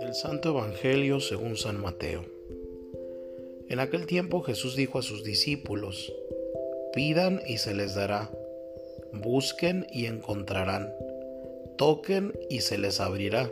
[0.00, 2.24] Del Santo Evangelio según San Mateo.
[3.68, 6.12] En aquel tiempo Jesús dijo a sus discípulos,
[6.92, 8.30] pidan y se les dará,
[9.12, 10.94] busquen y encontrarán,
[11.76, 13.50] toquen y se les abrirá,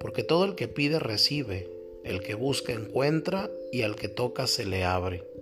[0.00, 1.68] porque todo el que pide recibe,
[2.02, 5.33] el que busca encuentra y al que toca se le abre.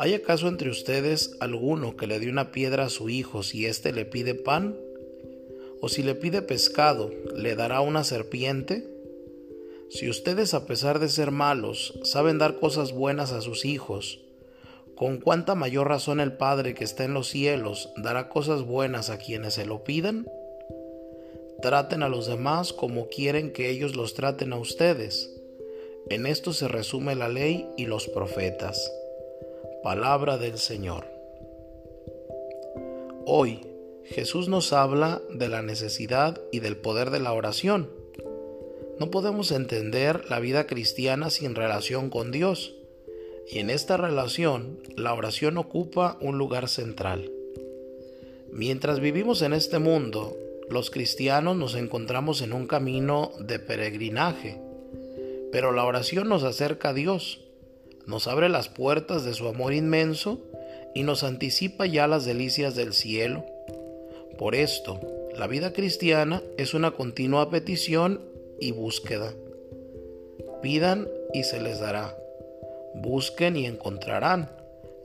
[0.00, 3.92] ¿Hay acaso entre ustedes alguno que le dé una piedra a su hijo si éste
[3.92, 4.76] le pide pan?
[5.80, 8.88] ¿O si le pide pescado, le dará una serpiente?
[9.90, 14.20] Si ustedes, a pesar de ser malos, saben dar cosas buenas a sus hijos,
[14.94, 19.18] ¿con cuánta mayor razón el Padre que está en los cielos dará cosas buenas a
[19.18, 20.28] quienes se lo pidan?
[21.60, 25.34] Traten a los demás como quieren que ellos los traten a ustedes.
[26.08, 28.92] En esto se resume la ley y los profetas.
[29.82, 31.06] Palabra del Señor.
[33.26, 33.60] Hoy
[34.04, 37.88] Jesús nos habla de la necesidad y del poder de la oración.
[38.98, 42.74] No podemos entender la vida cristiana sin relación con Dios,
[43.48, 47.30] y en esta relación la oración ocupa un lugar central.
[48.50, 50.36] Mientras vivimos en este mundo,
[50.68, 54.60] los cristianos nos encontramos en un camino de peregrinaje,
[55.52, 57.47] pero la oración nos acerca a Dios
[58.08, 60.40] nos abre las puertas de su amor inmenso
[60.94, 63.44] y nos anticipa ya las delicias del cielo.
[64.38, 64.98] Por esto,
[65.36, 68.22] la vida cristiana es una continua petición
[68.58, 69.34] y búsqueda.
[70.62, 72.16] Pidan y se les dará.
[72.94, 74.50] Busquen y encontrarán.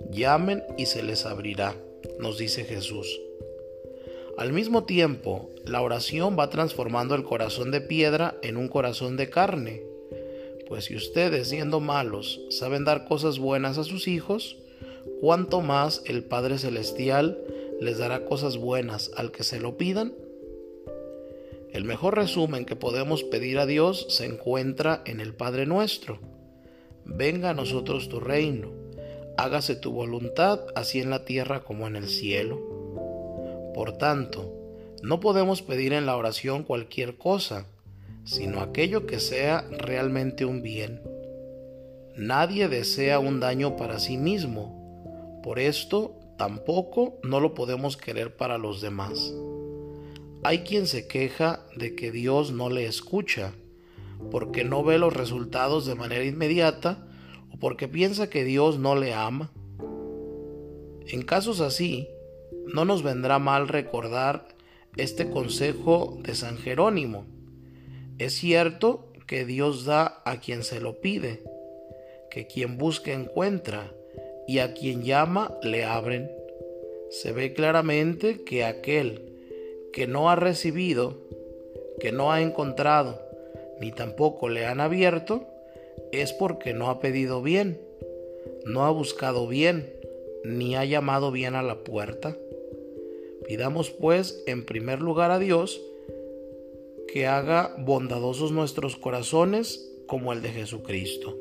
[0.10, 1.76] Llamen y se les abrirá,
[2.20, 3.20] nos dice Jesús.
[4.38, 9.30] Al mismo tiempo, la oración va transformando el corazón de piedra en un corazón de
[9.30, 9.93] carne
[10.68, 14.58] pues si ustedes, siendo malos, saben dar cosas buenas a sus hijos,
[15.20, 17.38] ¿cuánto más el Padre Celestial
[17.80, 20.14] les dará cosas buenas al que se lo pidan?
[21.72, 26.20] El mejor resumen que podemos pedir a Dios se encuentra en el Padre nuestro.
[27.04, 28.72] Venga a nosotros tu reino,
[29.38, 32.62] hágase tu voluntad así en la tierra como en el cielo.
[33.74, 34.54] Por tanto,
[35.02, 37.66] no podemos pedir en la oración cualquier cosa,
[38.26, 41.02] sino aquello que sea realmente un bien.
[42.16, 48.58] Nadie desea un daño para sí mismo, por esto tampoco no lo podemos querer para
[48.58, 49.34] los demás.
[50.44, 53.54] Hay quien se queja de que Dios no le escucha,
[54.30, 57.08] porque no ve los resultados de manera inmediata
[57.52, 59.52] o porque piensa que Dios no le ama.
[61.08, 62.08] En casos así,
[62.74, 64.48] no nos vendrá mal recordar
[64.96, 67.26] este consejo de San Jerónimo,
[68.20, 71.42] es cierto que Dios da a quien se lo pide,
[72.30, 73.94] que quien busca encuentra
[74.48, 76.30] y a quien llama le abren.
[77.10, 79.34] Se ve claramente que aquel
[79.92, 81.18] que no ha recibido,
[82.00, 83.22] que no ha encontrado,
[83.80, 85.48] ni tampoco le han abierto,
[86.12, 87.80] es porque no ha pedido bien,
[88.66, 89.94] no ha buscado bien,
[90.44, 92.36] ni ha llamado bien a la puerta.
[93.46, 95.82] Pidamos pues en primer lugar a Dios,
[97.14, 101.38] que haga bondadosos nuestros corazones como el de Jesucristo.